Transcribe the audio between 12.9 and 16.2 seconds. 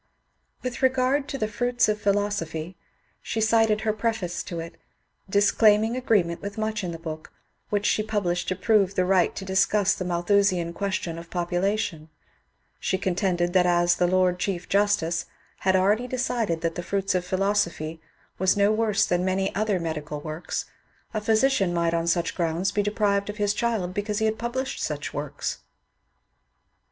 contended that as the Lord Chief Justice had already